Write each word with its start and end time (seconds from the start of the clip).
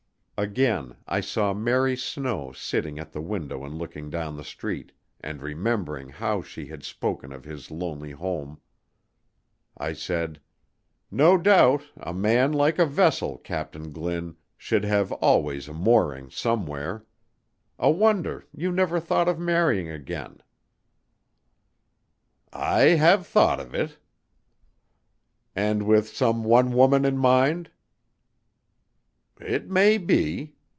Again 0.45 0.95
I 1.05 1.21
saw 1.21 1.53
Mary 1.53 1.95
Snow 1.95 2.51
sitting 2.51 2.97
at 2.97 3.11
the 3.11 3.21
window 3.21 3.63
and 3.63 3.77
looking 3.77 4.09
down 4.09 4.37
the 4.37 4.43
street, 4.43 4.91
and 5.19 5.39
remembering 5.39 6.09
how 6.09 6.41
she 6.41 6.65
had 6.65 6.81
spoken 6.83 7.31
of 7.31 7.43
his 7.45 7.69
lonely 7.69 8.09
home, 8.09 8.59
I 9.77 9.93
said: 9.93 10.41
"No 11.11 11.37
doubt 11.37 11.83
a 11.95 12.11
man, 12.11 12.53
like 12.53 12.79
a 12.79 12.87
vessel, 12.87 13.37
Captain 13.37 13.91
Glynn, 13.91 14.35
should 14.57 14.83
have 14.83 15.11
always 15.11 15.67
a 15.67 15.73
mooring 15.73 16.31
somewhere. 16.31 17.05
A 17.77 17.91
wonder 17.91 18.47
you 18.51 18.71
never 18.71 18.99
thought 18.99 19.27
of 19.29 19.37
marrying 19.37 19.89
again?" 19.89 20.41
"I 22.51 22.97
have 22.97 23.27
thought 23.27 23.59
of 23.59 23.75
it." 23.75 23.99
"And 25.55 25.83
with 25.83 26.09
some 26.09 26.43
one 26.43 26.73
woman 26.73 27.05
in 27.05 27.15
mind?" 27.19 27.69
"It 29.43 29.67
may 29.71 29.97
be." 29.97 30.53